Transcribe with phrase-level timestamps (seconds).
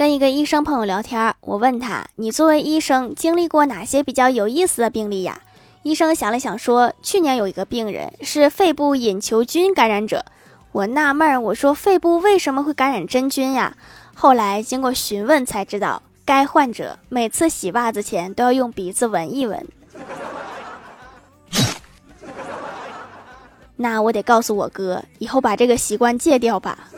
[0.00, 5.42] 跟一个医生朋友聊天，我问他：“你作为医生，经历过哪些比较有意思的病例呀？”
[5.84, 10.24] 医生想了想说：“去年有一个病人是肺部隐球菌感染者。”
[10.72, 13.76] 我纳闷儿，我说：“肺部为什么会感染真菌呀？”
[14.16, 19.68] 后来经过询问才知道，该患者每次洗袜子前都要用鼻子闻一闻。
[23.76, 26.88] 那我得告诉我哥，以后把这个习惯戒掉吧。